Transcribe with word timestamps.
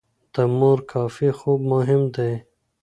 د 0.33 0.35
مور 0.57 0.79
کافي 0.91 1.29
خوب 1.37 1.59
مهم 1.73 2.01
دی. 2.15 2.33